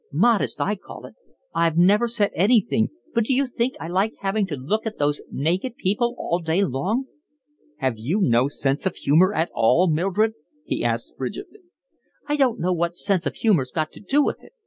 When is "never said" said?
1.77-2.31